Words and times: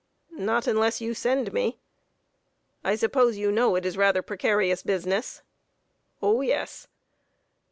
"Not 0.31 0.65
unless 0.65 0.99
you 0.99 1.13
send 1.13 1.53
me." 1.53 1.77
"I 2.83 2.95
suppose 2.95 3.37
you 3.37 3.51
know 3.51 3.75
it 3.75 3.85
is 3.85 3.97
rather 3.97 4.23
precarious 4.23 4.81
business?" 4.81 5.43
"O, 6.23 6.41
yes." 6.41 6.87